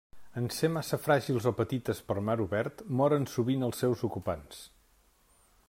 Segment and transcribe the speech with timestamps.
[0.39, 4.65] En ser massa fràgils o petites per mar obert, moren sovint els seus ocupants.